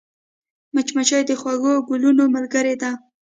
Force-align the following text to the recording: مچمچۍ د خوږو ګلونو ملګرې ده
مچمچۍ 0.73 1.21
د 1.29 1.31
خوږو 1.41 1.73
ګلونو 1.87 2.23
ملګرې 2.35 2.75
ده 2.81 2.91